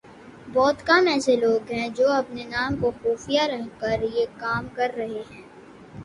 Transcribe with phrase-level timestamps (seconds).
[0.53, 5.21] بہت کم ایسے لوگ ہیں جو اپنے نام کو خفیہ رکھ کر یہ کام کررہے
[5.29, 5.41] ہیں